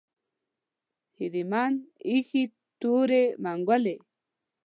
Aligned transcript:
اهریمن 1.17 1.73
ایښې 2.07 2.43
تورې 2.81 3.23
منګولې 3.43 3.95